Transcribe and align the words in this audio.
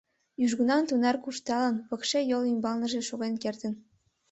Южгунам 0.45 0.81
тунар 0.89 1.15
куржталын, 1.23 1.75
пыкше 1.87 2.19
йол 2.31 2.43
ӱмбалныже 2.51 3.01
шоген 3.09 3.35
кертын. 3.43 3.73